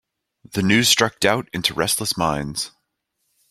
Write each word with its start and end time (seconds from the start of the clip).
The 0.53 0.63
news 0.63 0.89
struck 0.89 1.19
doubt 1.19 1.47
into 1.53 1.75
restless 1.75 2.17
minds. 2.17 2.71